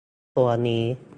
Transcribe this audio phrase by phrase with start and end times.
[0.37, 0.83] ตัวนี้